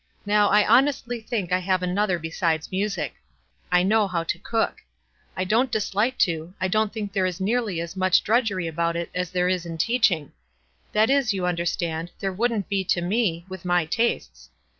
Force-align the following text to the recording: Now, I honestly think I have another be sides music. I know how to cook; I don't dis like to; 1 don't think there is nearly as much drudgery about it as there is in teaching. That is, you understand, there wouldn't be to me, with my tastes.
Now, 0.25 0.49
I 0.49 0.65
honestly 0.65 1.21
think 1.21 1.51
I 1.51 1.59
have 1.59 1.83
another 1.83 2.17
be 2.17 2.31
sides 2.31 2.71
music. 2.71 3.13
I 3.71 3.83
know 3.83 4.07
how 4.07 4.23
to 4.23 4.39
cook; 4.39 4.77
I 5.37 5.43
don't 5.43 5.71
dis 5.71 5.93
like 5.93 6.17
to; 6.25 6.55
1 6.57 6.71
don't 6.71 6.91
think 6.91 7.13
there 7.13 7.27
is 7.27 7.39
nearly 7.39 7.79
as 7.79 7.95
much 7.95 8.23
drudgery 8.23 8.65
about 8.65 8.95
it 8.95 9.11
as 9.13 9.29
there 9.29 9.47
is 9.47 9.63
in 9.63 9.77
teaching. 9.77 10.31
That 10.91 11.11
is, 11.11 11.35
you 11.35 11.45
understand, 11.45 12.09
there 12.17 12.33
wouldn't 12.33 12.67
be 12.67 12.83
to 12.85 13.01
me, 13.03 13.45
with 13.47 13.63
my 13.63 13.85
tastes. 13.85 14.49